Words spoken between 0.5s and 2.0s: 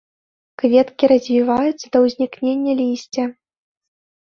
Кветкі развіваюцца